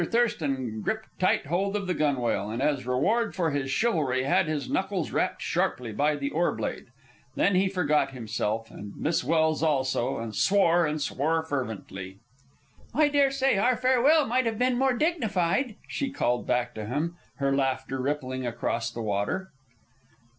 [0.03, 4.67] Thurston gripped tight hold of the gunwale, and as reward for his chivalry had his
[4.67, 6.87] knuckles rapped sharply by the oar blade.
[7.35, 12.17] Then he forgot himself, and Miss Welse also, and swore, and swore fervently.
[12.95, 17.15] "I dare say our farewell might have been more dignified," she called back to him,
[17.35, 19.51] her laughter rippling across the water.